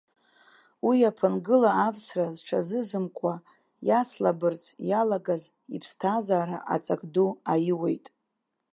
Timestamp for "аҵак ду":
6.75-7.29